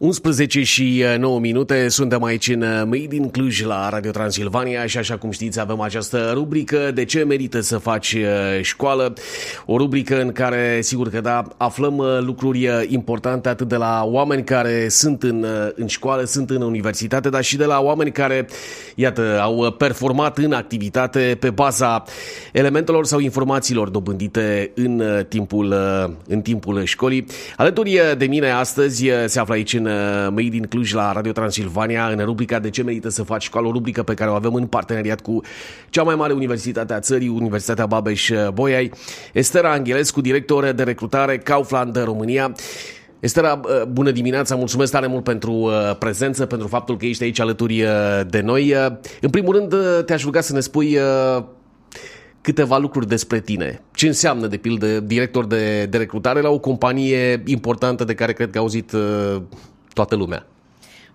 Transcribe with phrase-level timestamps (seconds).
[0.00, 4.86] 11 și 9 uh, minute, suntem aici în uh, Made in Cluj la Radio Transilvania
[4.86, 9.12] și așa cum știți avem această rubrică De ce merită să faci uh, școală?
[9.66, 14.88] O rubrică în care, sigur că da, aflăm lucruri importante atât de la oameni care
[14.88, 18.46] sunt în, în școală, sunt în universitate, dar și de la oameni care,
[18.94, 22.04] iată, au performat în activitate pe baza
[22.52, 25.74] elementelor sau informațiilor dobândite în timpul,
[26.28, 27.26] în timpul școlii.
[27.56, 29.89] Alături de mine astăzi se află aici în Uh,
[30.30, 33.72] Made in Cluj la Radio Transilvania în rubrica De ce merită să faci școală, o
[33.72, 35.40] rubrică pe care o avem în parteneriat cu
[35.90, 38.92] cea mai mare universitate a țării, Universitatea Babeș-Bolyai.
[39.32, 42.52] Estera Anghelescu, director de recrutare Kaufland România.
[43.20, 47.40] Estera, uh, bună dimineața, mulțumesc tare mult pentru uh, prezență, pentru faptul că ești aici
[47.40, 47.84] alături
[48.28, 48.74] de noi.
[49.20, 50.98] În primul rând, te-aș ruga să ne spui
[52.40, 53.82] câteva lucruri despre tine.
[53.94, 58.50] Ce înseamnă, de pildă, director de, de recrutare la o companie importantă de care cred
[58.50, 58.92] că a auzit
[60.00, 60.46] toată lumea.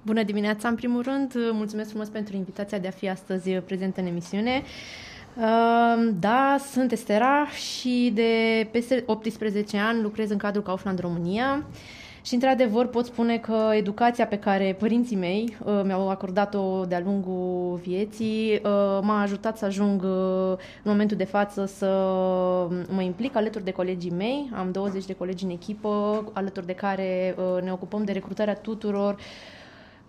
[0.02, 4.06] Bună dimineața, în primul rând, mulțumesc frumos pentru invitația de a fi astăzi prezent în
[4.06, 4.64] emisiune.
[6.20, 8.32] Da, sunt Estera și de
[8.72, 11.64] peste 18 ani lucrez în cadrul Kaufland România.
[12.26, 17.80] Și, într-adevăr, pot spune că educația pe care părinții mei uh, mi-au acordat-o de-a lungul
[17.84, 21.88] vieții uh, m-a ajutat să ajung uh, în momentul de față să
[22.90, 24.50] mă implic alături de colegii mei.
[24.54, 29.16] Am 20 de colegi în echipă, alături de care ne ocupăm de recrutarea tuturor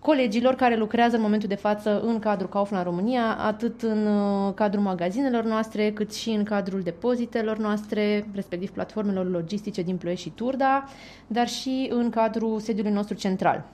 [0.07, 4.83] colegilor care lucrează în momentul de față în cadrul Kaufland România, atât în uh, cadrul
[4.83, 10.83] magazinelor noastre, cât și în cadrul depozitelor noastre, respectiv platformelor logistice din Ploiești și Turda,
[11.27, 13.65] dar și în cadrul sediului nostru central.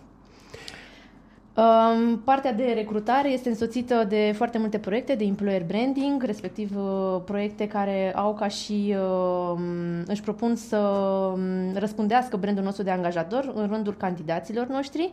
[1.55, 7.21] Um, partea de recrutare este însoțită de foarte multe proiecte de employer branding, respectiv uh,
[7.25, 9.59] proiecte care au ca și uh,
[10.05, 15.11] își propun să um, răspundească brandul nostru de angajator în rândul candidaților noștri,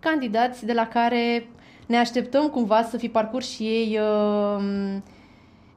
[0.00, 1.48] candidați de la care
[1.86, 4.64] ne așteptăm cumva să fi parcurs și ei uh,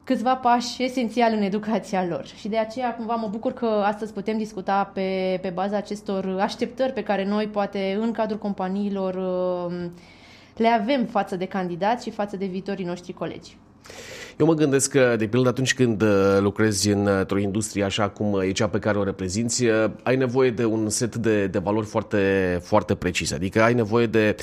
[0.04, 2.26] câțiva pași esențiali în educația lor.
[2.26, 6.92] Și de aceea cumva mă bucur că astăzi putem discuta pe, pe baza acestor așteptări
[6.92, 9.90] pe care noi poate în cadrul companiilor uh,
[10.56, 13.56] le avem față de candidați și față de viitorii noștri colegi.
[14.38, 18.52] Eu mă gândesc că, de pildă, atunci când uh, lucrezi într-o industrie așa cum e
[18.52, 22.58] cea pe care o reprezinți, uh, ai nevoie de un set de, de valori foarte,
[22.62, 23.34] foarte precise.
[23.34, 24.36] Adică ai nevoie de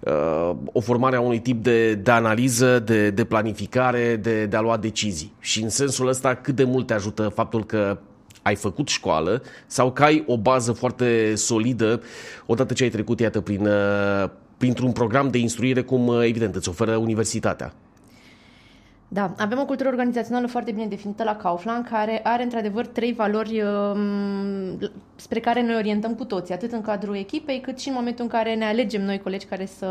[0.00, 4.60] uh, o formare a unui tip de, de analiză, de, de planificare, de, de a
[4.60, 5.32] lua decizii.
[5.38, 7.98] Și în sensul ăsta, cât de mult te ajută faptul că
[8.42, 12.02] ai făcut școală sau că ai o bază foarte solidă
[12.46, 16.96] odată ce ai trecut, iată, prin, uh, printr-un program de instruire cum, evident, îți oferă
[16.96, 17.74] universitatea.
[19.12, 23.62] Da, avem o cultură organizațională foarte bine definită la Kaufland, care are într-adevăr trei valori
[23.62, 28.24] um, spre care ne orientăm cu toții, atât în cadrul echipei, cât și în momentul
[28.24, 29.88] în care ne alegem noi colegi care să,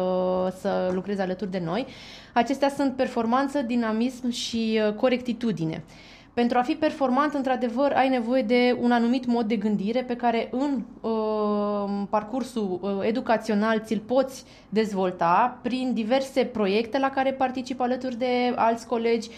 [0.59, 1.85] să lucreze alături de noi.
[2.33, 5.83] Acestea sunt performanță, dinamism și uh, corectitudine.
[6.33, 10.47] Pentru a fi performant, într-adevăr, ai nevoie de un anumit mod de gândire pe care
[10.51, 11.11] în uh,
[12.09, 18.87] parcursul uh, educațional ți-l poți dezvolta prin diverse proiecte la care participi alături de alți
[18.87, 19.29] colegi,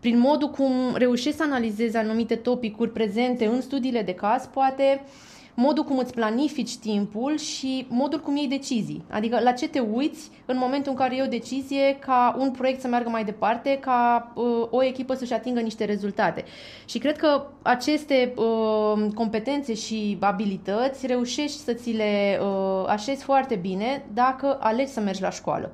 [0.00, 5.02] prin modul cum reușești să analizezi anumite topicuri prezente în studiile de caz, poate.
[5.04, 9.04] uh, modul cum îți planifici timpul și modul cum iei decizii.
[9.10, 12.80] Adică la ce te uiți în momentul în care iei o decizie ca un proiect
[12.80, 16.44] să meargă mai departe, ca uh, o echipă să-și atingă niște rezultate.
[16.84, 23.54] Și cred că aceste uh, competențe și abilități reușești să ți le uh, așezi foarte
[23.54, 25.70] bine dacă alegi să mergi la școală.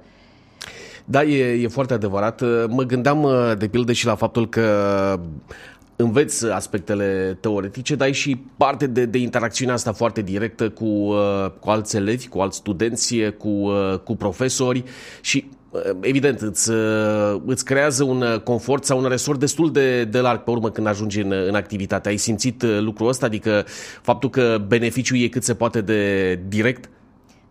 [1.05, 2.41] Da, e, e foarte adevărat.
[2.69, 5.21] Mă gândeam uh, de pildă și la faptul că
[6.01, 11.51] înveți aspectele teoretice, dar ai și parte de, de interacțiunea asta foarte directă cu, uh,
[11.61, 14.85] cu alți elevi, cu alți studenți, cu, uh, cu profesori
[15.21, 16.71] și uh, evident, îți,
[17.47, 21.21] îți creează un confort sau un resort destul de, de larg pe urmă când ajungi
[21.21, 22.09] în, în activitate.
[22.09, 23.65] Ai simțit lucrul ăsta, adică
[24.03, 26.89] faptul că beneficiul e cât se poate de direct?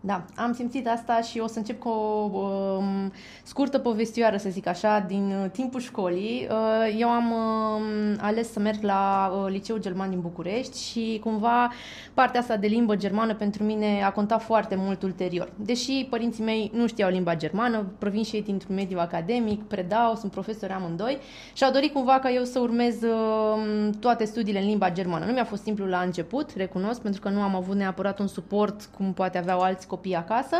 [0.08, 3.12] Da, am simțit asta și o să încep cu o um,
[3.42, 6.48] scurtă povestioară, să zic așa, din uh, timpul școlii.
[6.50, 11.72] Uh, eu am uh, ales să merg la uh, Liceul German din București și cumva
[12.14, 15.52] partea asta de limbă germană pentru mine a contat foarte mult ulterior.
[15.56, 20.32] Deși părinții mei nu știau limba germană, provin și ei dintr-un mediu academic, predau, sunt
[20.32, 21.18] profesori amândoi
[21.52, 25.24] și au dorit cumva ca eu să urmez uh, toate studiile în limba germană.
[25.24, 28.88] Nu mi-a fost simplu la început, recunosc, pentru că nu am avut neapărat un suport
[28.96, 30.56] cum poate aveau alți copii acasă,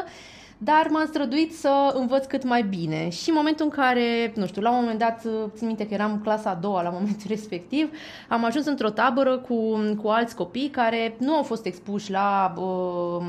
[0.59, 3.09] dar m-am străduit să învăț cât mai bine.
[3.09, 6.21] Și în momentul în care, nu știu, la un moment dat, țin minte că eram
[6.23, 7.91] clasa a doua la momentul respectiv,
[8.29, 13.27] am ajuns într-o tabără cu, cu alți copii care nu au fost expuși la uh,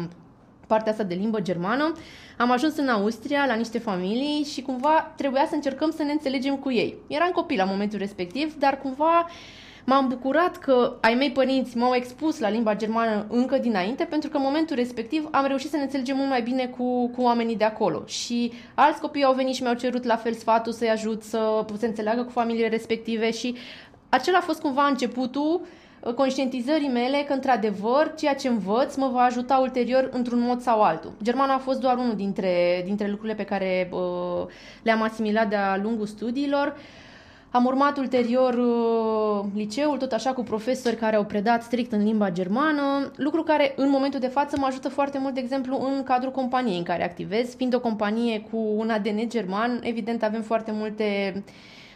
[0.68, 1.92] partea asta de limbă germană.
[2.38, 6.56] Am ajuns în Austria la niște familii și cumva trebuia să încercăm să ne înțelegem
[6.56, 6.96] cu ei.
[7.08, 9.28] Eram copil la momentul respectiv, dar cumva
[9.86, 14.38] m-am bucurat că ai mei părinți m-au expus la limba germană încă dinainte, pentru că
[14.38, 17.64] în momentul respectiv am reușit să ne înțelegem mult mai bine cu, cu oamenii de
[17.64, 18.04] acolo.
[18.06, 21.86] Și alți copii au venit și mi-au cerut la fel sfatul să-i ajut să se
[21.86, 23.56] înțeleagă cu familiile respective și
[24.10, 25.62] acela a fost cumva începutul
[26.00, 30.82] uh, conștientizării mele că, într-adevăr, ceea ce învăț mă va ajuta ulterior într-un mod sau
[30.82, 31.12] altul.
[31.24, 34.46] Germana a fost doar unul dintre, dintre lucrurile pe care uh,
[34.84, 36.76] le-am asimilat de-a lungul studiilor.
[37.52, 42.32] Am urmat ulterior uh, liceul, tot așa cu profesori care au predat strict în limba
[42.32, 46.32] germană, lucru care în momentul de față mă ajută foarte mult, de exemplu, în cadrul
[46.32, 47.56] companiei în care activez.
[47.56, 51.42] Fiind o companie cu un ADN german, evident avem foarte multe uh,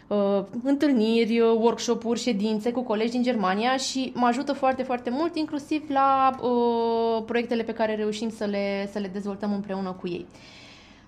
[0.07, 5.35] uh, întâlniri, uh, workshop-uri, ședințe cu colegi din Germania și mă ajută foarte, foarte mult,
[5.35, 10.25] inclusiv la uh, proiectele pe care reușim să le, să le dezvoltăm împreună cu ei.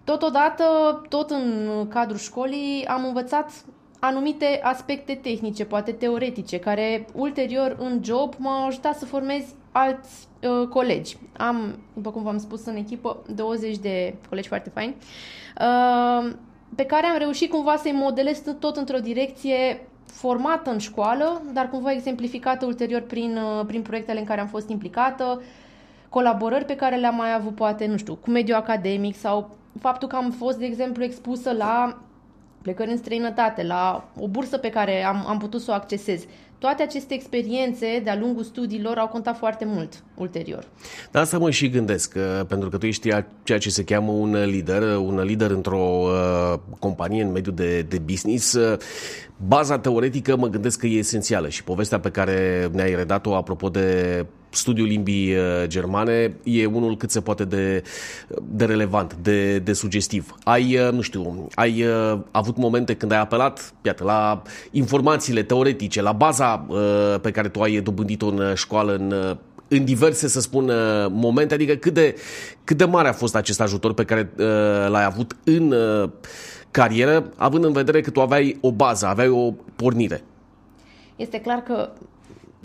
[0.03, 0.63] Totodată,
[1.09, 3.51] tot în cadrul școlii, am învățat
[4.05, 10.67] anumite aspecte tehnice, poate teoretice, care ulterior în job m-au ajutat să formez alți uh,
[10.67, 11.17] colegi.
[11.37, 14.95] Am, după cum v-am spus, în echipă 20 de colegi foarte faini.
[15.61, 16.31] Uh,
[16.75, 21.91] pe care am reușit cumva să-i modelez tot într-o direcție formată în școală, dar cumva
[21.91, 25.41] exemplificată ulterior prin, uh, prin proiectele în care am fost implicată,
[26.09, 29.49] colaborări pe care le-am mai avut, poate, nu știu, cu mediul academic sau
[29.79, 31.97] faptul că am fost, de exemplu, expusă la
[32.65, 36.23] plecări în străinătate, la o bursă pe care am, am putut să o accesez.
[36.57, 40.67] Toate aceste experiențe de-a lungul studiilor au contat foarte mult ulterior.
[41.11, 42.17] Da, asta mă și gândesc,
[42.47, 43.09] pentru că tu ești
[43.43, 47.99] ceea ce se cheamă un lider, un lider într-o uh, companie în mediul de, de
[47.99, 48.53] business.
[48.53, 48.77] Uh,
[49.47, 54.25] baza teoretică mă gândesc că e esențială și povestea pe care ne-ai redat-o apropo de
[54.55, 57.83] studiul limbii uh, germane e unul cât se poate de,
[58.41, 60.35] de relevant, de, de sugestiv.
[60.43, 64.41] Ai, uh, nu știu, ai uh, avut momente când ai apelat, iată, la
[64.71, 66.65] informațiile teoretice, la baza
[67.21, 69.37] pe care tu ai dobândit-o în școală, în
[69.67, 70.71] în diverse, să spun,
[71.09, 72.15] momente, adică cât de,
[72.63, 74.45] cât de mare a fost acest ajutor pe care uh,
[74.89, 76.09] l-ai avut în uh,
[76.71, 80.23] carieră, având în vedere că tu aveai o bază, aveai o pornire.
[81.15, 81.89] Este clar că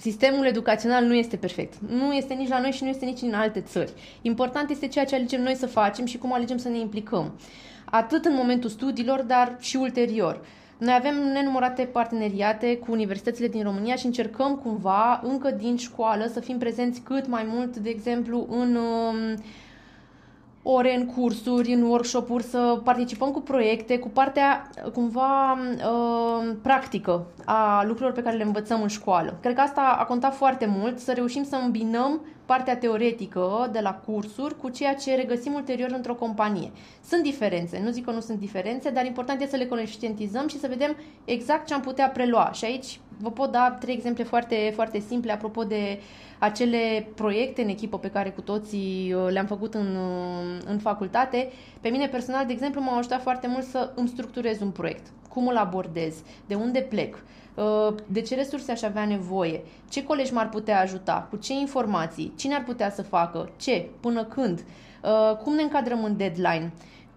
[0.01, 1.75] sistemul educațional nu este perfect.
[1.89, 3.93] Nu este nici la noi și nu este nici în alte țări.
[4.23, 7.33] Important este ceea ce alegem noi să facem și cum alegem să ne implicăm.
[7.85, 10.41] Atât în momentul studiilor, dar și ulterior.
[10.79, 16.41] Noi avem nenumărate parteneriate cu universitățile din România și încercăm cumva, încă din școală, să
[16.41, 19.39] fim prezenți cât mai mult, de exemplu, în uh,
[20.63, 27.83] ore în cursuri, în workshop-uri, să participăm cu proiecte, cu partea cumva uh, practică a
[27.83, 29.37] lucrurilor pe care le învățăm în școală.
[29.41, 32.21] Cred că asta a contat foarte mult, să reușim să îmbinăm
[32.51, 36.71] partea teoretică de la cursuri cu ceea ce regăsim ulterior într-o companie.
[37.05, 40.59] Sunt diferențe, nu zic că nu sunt diferențe, dar important este să le conștientizăm și
[40.59, 42.51] să vedem exact ce am putea prelua.
[42.53, 46.01] Și aici vă pot da trei exemple foarte, foarte simple apropo de
[46.39, 51.49] acele proiecte în echipă pe care cu toții uh, le-am făcut în, uh, în facultate.
[51.81, 55.07] Pe mine personal, de exemplu, m-a ajutat foarte mult să îmi structurez un proiect.
[55.29, 56.15] Cum îl abordez,
[56.47, 57.21] de unde plec, uh,
[58.07, 62.55] de ce resurse aș avea nevoie, ce colegi m-ar putea ajuta, cu ce informații, cine
[62.55, 64.65] ar putea să facă, ce, până când,
[65.43, 66.73] cum ne încadrăm în deadline?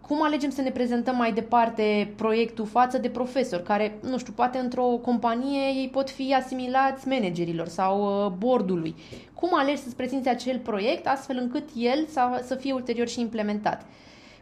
[0.07, 4.57] Cum alegem să ne prezentăm mai departe proiectul față de profesori, care, nu știu, poate
[4.57, 8.95] într-o companie ei pot fi asimilați managerilor sau uh, bordului.
[9.33, 13.85] Cum alegi să-ți prezinți acel proiect astfel încât el să, să fie ulterior și implementat?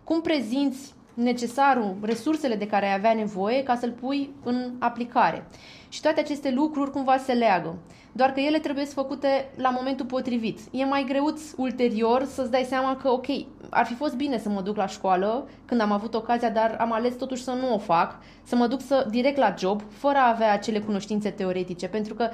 [0.04, 5.48] Cum prezinți necesarul, resursele de care ai avea nevoie ca să-l pui în aplicare?
[5.90, 7.76] Și toate aceste lucruri cumva se leagă
[8.12, 10.60] doar că ele trebuie să făcute la momentul potrivit.
[10.72, 13.26] E mai greuț ulterior să-ți dai seama că, ok,
[13.70, 16.92] ar fi fost bine să mă duc la școală când am avut ocazia, dar am
[16.92, 20.30] ales totuși să nu o fac, să mă duc să, direct la job, fără a
[20.30, 22.30] avea acele cunoștințe teoretice, pentru că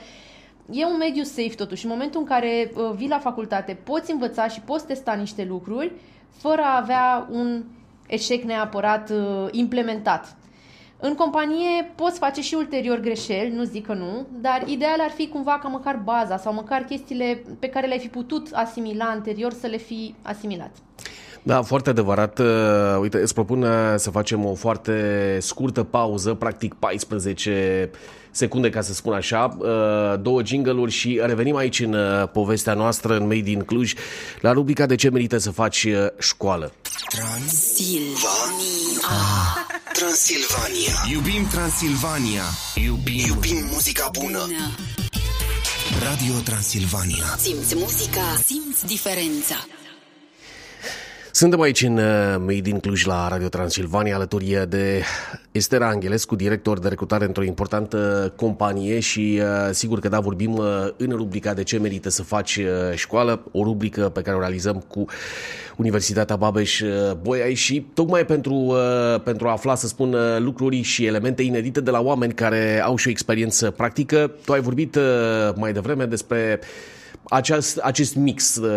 [0.71, 1.85] e un mediu safe totuși.
[1.85, 5.91] În momentul în care uh, vii la facultate, poți învăța și poți testa niște lucruri
[6.29, 7.63] fără a avea un
[8.07, 10.35] eșec neapărat uh, implementat.
[10.99, 15.27] În companie poți face și ulterior greșeli, nu zic că nu, dar ideal ar fi
[15.27, 19.67] cumva ca măcar baza sau măcar chestiile pe care le-ai fi putut asimila anterior să
[19.67, 20.71] le fi asimilat.
[21.47, 22.39] Da, foarte adevărat.
[22.39, 22.45] Uh,
[23.01, 27.89] uite, îți propun uh, să facem o foarte scurtă pauză, practic 14
[28.31, 29.67] secunde, ca să spun așa, uh,
[30.21, 31.95] două jingle și revenim aici în
[32.33, 33.93] povestea noastră, în Made in Cluj,
[34.41, 35.87] la rubrica De ce merită să faci
[36.19, 36.71] școală.
[37.09, 38.17] Transilvania.
[39.01, 39.77] Ah.
[39.93, 40.95] Transilvania.
[41.11, 42.43] Iubim Transilvania.
[42.85, 44.39] Iubim, Iubim muzica bună.
[46.03, 47.25] Radio Transilvania.
[47.37, 49.55] Simți muzica, simți diferența.
[51.37, 55.01] Suntem aici în uh, Made in Cluj la Radio Transilvania alături de
[55.51, 60.65] Estera Angelescu, director de recrutare într-o importantă companie și uh, sigur că da, vorbim uh,
[60.97, 62.59] în rubrica de ce merită să faci
[62.95, 65.05] școală, o rubrică pe care o realizăm cu
[65.75, 66.81] Universitatea Babeș
[67.21, 68.75] Boiai și tocmai pentru,
[69.23, 73.07] pentru a afla, să spun, lucruri și elemente inedite de la oameni care au și
[73.07, 74.31] o experiență practică.
[74.45, 74.97] Tu ai vorbit
[75.55, 76.59] mai devreme despre
[77.23, 78.69] acest, acest mix uh,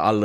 [0.00, 0.24] al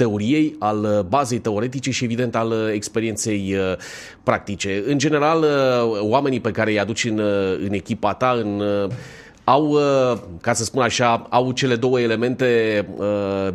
[0.00, 3.76] teoriei, al uh, bazei teoretice și, evident, al uh, experienței uh,
[4.22, 4.82] practice.
[4.86, 5.44] În general,
[6.00, 7.18] oamenii pe care îi aduci în,
[7.66, 8.62] în echipa ta, în
[9.44, 9.78] au,
[10.40, 12.86] ca să spun așa, au cele două elemente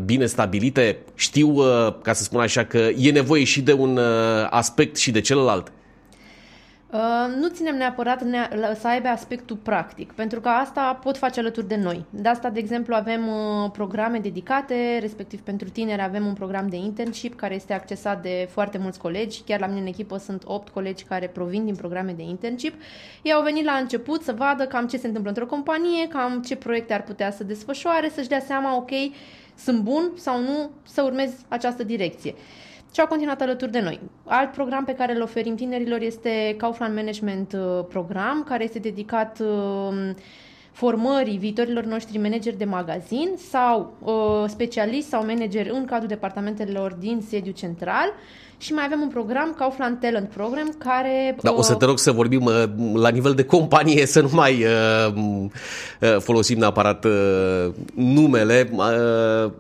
[0.06, 1.56] bine stabilite, știu,
[2.02, 4.00] ca să spun așa, că e nevoie și de un
[4.50, 5.72] aspect și de celălalt.
[6.96, 8.24] Uh, nu ținem neapărat
[8.80, 12.06] să aibă aspectul practic, pentru că asta pot face alături de noi.
[12.10, 16.76] De asta, de exemplu, avem uh, programe dedicate, respectiv pentru tineri avem un program de
[16.76, 19.42] internship care este accesat de foarte mulți colegi.
[19.42, 22.74] Chiar la mine în echipă sunt 8 colegi care provin din programe de internship.
[23.22, 26.56] Ei au venit la început să vadă cam ce se întâmplă într-o companie, cam ce
[26.56, 28.92] proiecte ar putea să desfășoare, să-și dea seama, ok,
[29.58, 32.36] sunt bun sau nu să urmez această direcție
[32.96, 34.00] și au continuat alături de noi.
[34.26, 39.40] Alt program pe care îl oferim tinerilor este Kaufland Management uh, Program, care este dedicat
[39.40, 40.10] uh,
[40.76, 47.24] formării viitorilor noștri manageri de magazin sau uh, specialiști sau manageri în cadrul departamentelor din
[47.30, 48.14] sediu central
[48.58, 51.36] și mai avem un program, Kaufland Talent Program, care...
[51.42, 52.64] Da, o să te rog să vorbim uh,
[52.94, 58.82] la nivel de companie, să nu mai uh, uh, folosim neapărat uh, numele, uh,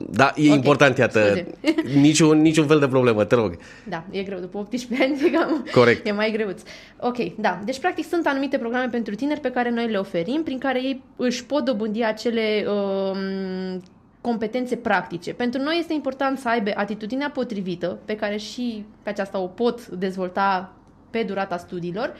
[0.09, 0.55] dar e okay.
[0.55, 1.45] important, iată,
[2.01, 3.57] niciun, niciun fel de problemă, te rog.
[3.83, 6.07] Da, e greu, după 18 ani, cam Corect.
[6.07, 6.61] e mai greuț.
[6.99, 10.57] Ok, da, deci practic sunt anumite programe pentru tineri pe care noi le oferim, prin
[10.57, 13.77] care ei își pot dobândi acele uh,
[14.21, 15.33] competențe practice.
[15.33, 19.87] Pentru noi este important să aibă atitudinea potrivită, pe care și pe aceasta o pot
[19.87, 20.73] dezvolta
[21.09, 22.13] pe durata studiilor,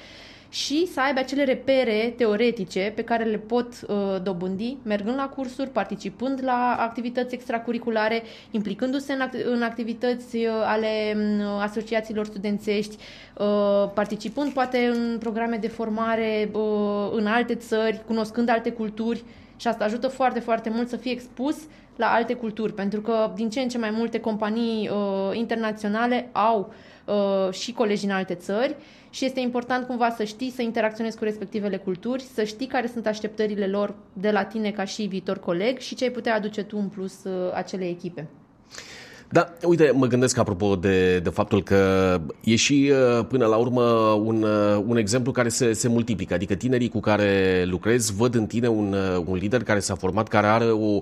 [0.55, 5.69] și să aibă acele repere teoretice pe care le pot uh, dobândi mergând la cursuri,
[5.69, 12.95] participând la activități extracurriculare, implicându-se în, act- în activități uh, ale uh, asociațiilor studențești,
[13.37, 19.23] uh, participând poate în programe de formare uh, în alte țări, cunoscând alte culturi.
[19.57, 21.57] Și asta ajută foarte, foarte mult să fie expus
[21.95, 26.73] la alte culturi, pentru că din ce în ce mai multe companii uh, internaționale au
[27.05, 28.75] uh, și colegi în alte țări
[29.15, 33.07] și este important cumva să știi să interacționezi cu respectivele culturi, să știi care sunt
[33.07, 36.77] așteptările lor de la tine ca și viitor coleg și ce ai putea aduce tu
[36.77, 38.27] în plus uh, acelei echipe.
[39.29, 41.77] Da, uite, mă gândesc apropo de, de faptul că
[42.43, 43.81] e și uh, până la urmă
[44.23, 48.45] un, uh, un exemplu care se, se multiplică, adică tinerii cu care lucrez văd în
[48.45, 51.01] tine un, uh, un lider care s-a format, care are o,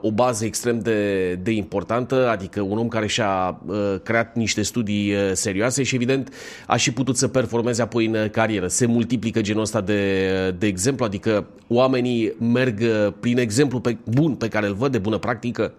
[0.00, 3.60] o bază extrem de, de importantă, adică un om care și-a
[4.02, 6.32] creat niște studii serioase și evident
[6.66, 8.66] a și putut să performeze apoi în carieră.
[8.66, 10.20] Se multiplică genul ăsta de,
[10.58, 12.80] de exemplu, adică oamenii merg
[13.20, 15.72] prin exemplu pe, bun pe care îl văd, de bună practică,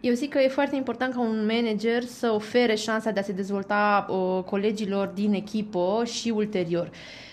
[0.00, 3.32] eu zic că e foarte important ca un manager să ofere șansa de a se
[3.32, 6.86] dezvolta uh, colegilor din echipă și ulterior.
[6.86, 7.27] Uh,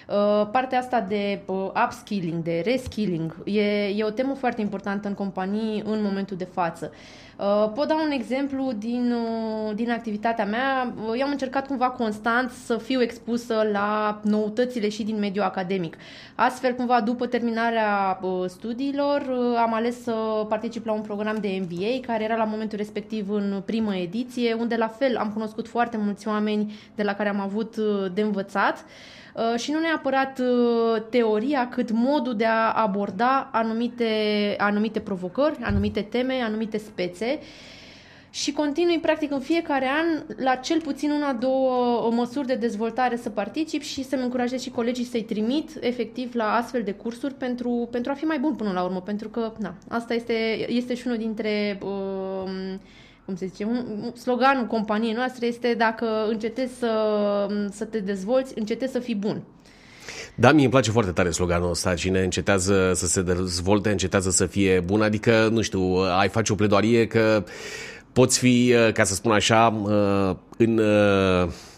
[0.52, 5.84] partea asta de uh, upskilling, de reskilling, e, e o temă foarte importantă în companii
[5.86, 6.92] în momentul de față.
[6.92, 10.94] Uh, Uh, pot da un exemplu din, uh, din activitatea mea.
[11.08, 15.98] Uh, eu am încercat cumva constant să fiu expusă la noutățile și din mediul academic.
[16.36, 19.22] Astfel, cumva, după terminarea studiilor,
[19.58, 23.62] am ales să particip la un program de MBA, care era la momentul respectiv în
[23.66, 27.76] primă ediție, unde la fel am cunoscut foarte mulți oameni de la care am avut
[28.14, 28.86] de învățat.
[29.36, 34.06] Uh, și nu neapărat uh, teoria, cât modul de a aborda anumite,
[34.58, 37.40] anumite provocări, anumite teme, anumite spețe
[38.30, 43.30] și continui practic în fiecare an la cel puțin una, două măsuri de dezvoltare să
[43.30, 48.12] particip și să-mi încurajez și colegii să-i trimit efectiv la astfel de cursuri pentru, pentru
[48.12, 51.18] a fi mai bun până la urmă, pentru că na, asta este, este și unul
[51.18, 52.50] dintre uh,
[53.25, 58.92] cum se zice, un, sloganul companiei noastre este dacă încetezi să, să te dezvolți, încetezi
[58.92, 59.42] să fii bun.
[60.36, 64.46] Da, mie îmi place foarte tare sloganul ăsta, cine încetează să se dezvolte, încetează să
[64.46, 65.82] fie bun, adică, nu știu,
[66.20, 67.44] ai face o pledoarie că
[68.13, 69.68] poți fi, ca să spun așa,
[70.58, 70.74] în,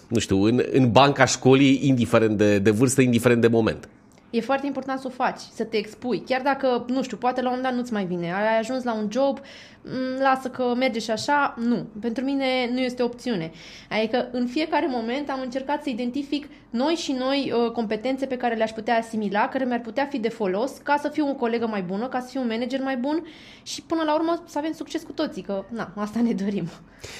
[0.07, 3.89] nu știu, în, în banca școlii, indiferent de, de vârstă, indiferent de moment.
[4.29, 6.23] E foarte important să o faci, să te expui.
[6.27, 8.33] Chiar dacă, nu știu, poate la un moment dat nu-ți mai vine.
[8.33, 9.39] Ai ajuns la un job,
[9.81, 11.87] mm, lasă că merge și așa, nu.
[12.01, 13.51] Pentru mine nu este opțiune.
[13.89, 18.55] Adică în fiecare moment am încercat să identific noi și noi uh, competențe pe care
[18.55, 21.81] le-aș putea asimila, care mi-ar putea fi de folos, ca să fiu o colegă mai
[21.81, 23.23] bună, ca să fiu un manager mai bun
[23.63, 26.69] și până la urmă să avem succes cu toții, că na, asta ne dorim.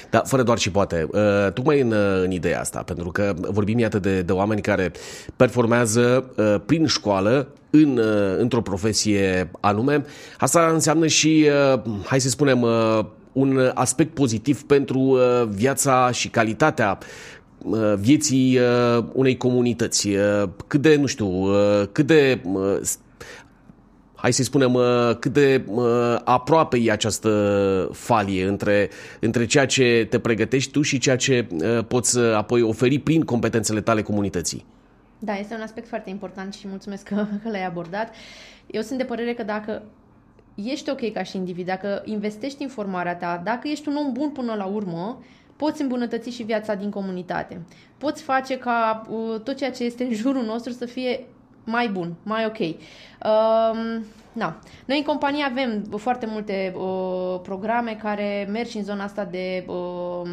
[0.10, 1.08] Da, fără doar și poate.
[1.12, 4.92] Uh, tocmai în, uh, în ideea asta, pentru că vorbim iată de, de oameni care
[5.36, 10.06] performează uh, prin școală în, uh, într-o profesie anume.
[10.40, 13.00] Asta înseamnă și, uh, hai să spunem, uh,
[13.32, 16.98] un aspect pozitiv pentru uh, viața și calitatea
[17.58, 20.08] uh, vieții uh, unei comunități.
[20.08, 22.80] Uh, cât de, nu știu, uh, cât de uh,
[24.16, 28.90] hai să spunem, uh, cât de uh, aproape e această falie între,
[29.20, 33.82] între ceea ce te pregătești tu și ceea ce uh, poți apoi oferi prin competențele
[33.82, 34.66] tale comunității.
[35.20, 38.14] Da, este un aspect foarte important și mulțumesc că, că l-ai abordat.
[38.68, 39.84] Eu sunt de părere că dacă
[40.56, 44.30] ești ok ca și individ, dacă investești în formarea ta, dacă ești un om bun
[44.30, 45.24] până la urmă,
[45.56, 47.62] poți îmbunătăți și viața din comunitate.
[47.98, 51.26] Poți face ca uh, tot ceea ce este în jurul nostru să fie
[51.64, 52.60] mai bun, mai ok.
[52.60, 52.78] Uh,
[54.34, 54.60] na.
[54.86, 59.66] Noi în companie avem foarte multe uh, programe care merg și în zona asta de
[59.68, 60.30] uh,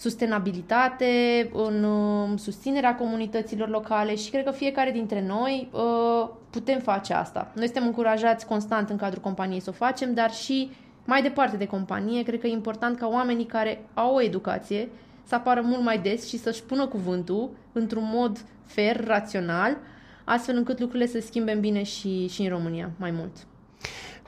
[0.00, 7.12] sustenabilitate, în uh, susținerea comunităților locale și cred că fiecare dintre noi uh, putem face
[7.12, 7.52] asta.
[7.54, 10.70] Noi suntem încurajați constant în cadrul companiei să o facem, dar și
[11.04, 14.88] mai departe de companie, cred că e important ca oamenii care au o educație
[15.24, 19.76] să apară mult mai des și să-și pună cuvântul într-un mod fair, rațional,
[20.24, 23.32] astfel încât lucrurile să se schimbe în bine și, și în România mai mult.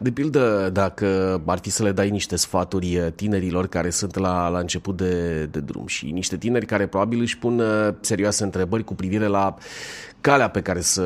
[0.02, 4.48] De pildă, dacă ar fi să le dai niște sfaturi uh, tinerilor care sunt la,
[4.48, 8.84] la început de, de drum și niște tineri care probabil își pun uh, serioase întrebări
[8.84, 9.54] cu privire la
[10.20, 11.04] calea pe care să,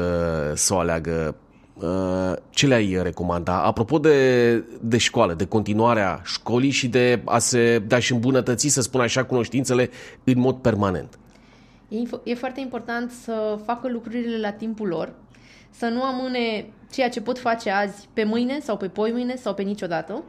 [0.55, 1.35] să o aleagă,
[1.75, 3.63] uh, ce le-ai recomanda?
[3.63, 8.81] Apropo de, de școală, de continuarea școlii și de a se de a-și îmbunătăți, să
[8.81, 9.91] spun așa, cunoștințele
[10.25, 11.19] în mod permanent.
[11.89, 15.13] E, e foarte important să facă lucrurile la timpul lor,
[15.77, 19.63] să nu amâne ceea ce pot face azi pe mâine sau pe poimâine sau pe
[19.63, 20.25] niciodată.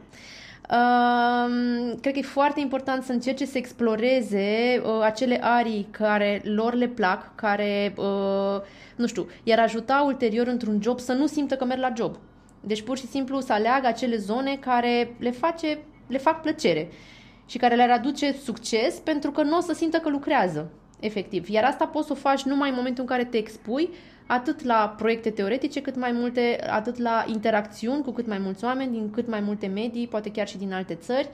[0.70, 6.74] Uh, cred că e foarte important să încerce să exploreze uh, acele arii care lor
[6.74, 8.60] le plac, care, uh,
[8.96, 12.16] nu știu, iar ajuta ulterior într-un job să nu simtă că merg la job.
[12.60, 16.88] Deci pur și simplu să aleagă acele zone care le, face, le fac plăcere
[17.46, 21.48] și care le-ar aduce succes pentru că nu o să simtă că lucrează, efectiv.
[21.48, 23.88] Iar asta poți să o faci numai în momentul în care te expui
[24.26, 28.92] atât la proiecte teoretice, cât mai multe, atât la interacțiuni cu cât mai mulți oameni,
[28.92, 31.28] din cât mai multe medii, poate chiar și din alte țări.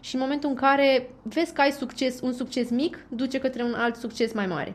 [0.00, 3.74] Și în momentul în care vezi că ai succes, un succes mic, duce către un
[3.76, 4.74] alt succes mai mare.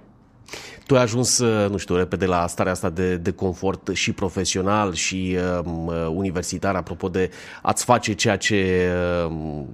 [0.86, 5.38] Tu ai ajuns, nu știu, repede la starea asta de, de confort și profesional și
[5.64, 8.90] um, universitar, apropo de a-ți face ceea ce
[9.28, 9.68] um,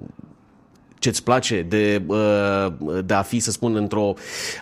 [1.06, 2.66] ce-ți place, de, uh,
[3.04, 4.14] de a fi, să spun, într-o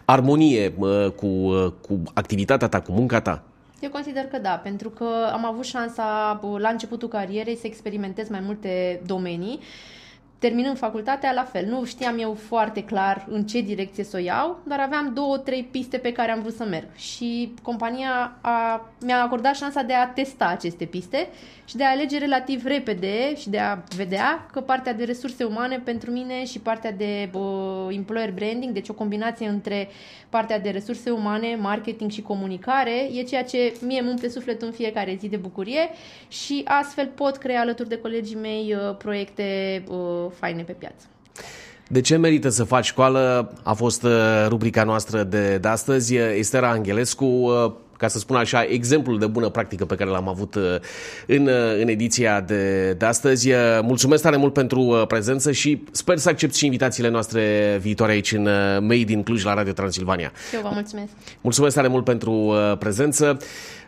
[0.05, 3.43] armonie uh, cu, uh, cu activitatea ta, cu munca ta?
[3.81, 8.41] Eu consider că da, pentru că am avut șansa la începutul carierei să experimentez mai
[8.45, 9.59] multe domenii
[10.47, 14.61] terminând facultatea, la fel, nu știam eu foarte clar în ce direcție să o iau,
[14.67, 16.87] dar aveam două, trei piste pe care am vrut să merg.
[16.97, 21.29] Și compania a, mi-a acordat șansa de a testa aceste piste
[21.65, 25.79] și de a alege relativ repede și de a vedea că partea de resurse umane
[25.85, 29.89] pentru mine și partea de uh, employer branding, deci o combinație între
[30.29, 34.73] partea de resurse umane, marketing și comunicare, e ceea ce mie îmi umple sufletul în
[34.73, 35.89] fiecare zi de bucurie
[36.29, 41.07] și astfel pot crea alături de colegii mei uh, proiecte uh, faine pe piață.
[41.89, 43.53] De ce merită să faci școală?
[43.63, 44.11] A fost uh,
[44.49, 46.17] rubrica noastră de, de astăzi.
[46.17, 50.55] Estera Angelescu, uh, ca să spun așa, exemplul de bună practică pe care l-am avut
[50.55, 50.63] uh,
[51.27, 51.49] în,
[51.81, 53.51] în ediția de, de astăzi.
[53.83, 58.43] Mulțumesc tare mult pentru prezență și sper să accept și invitațiile noastre viitoare aici în
[58.81, 60.33] Made in Cluj la Radio Transilvania.
[60.55, 61.11] Eu vă mulțumesc.
[61.41, 63.37] Mulțumesc tare mult pentru prezență.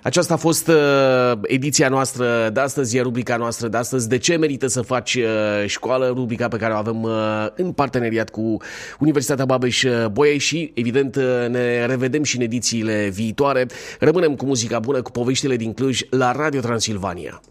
[0.07, 4.09] Aceasta a fost uh, ediția noastră de astăzi, e rubrica noastră de astăzi.
[4.09, 5.25] De ce merită să faci uh,
[5.67, 6.13] școală?
[6.15, 8.57] Rubrica pe care o avem uh, în parteneriat cu
[8.99, 11.17] Universitatea Babeș-Bolyai și, evident,
[11.49, 13.67] ne revedem și în edițiile viitoare.
[13.99, 17.41] Rămânem cu muzica bună, cu poveștile din Cluj la Radio Transilvania.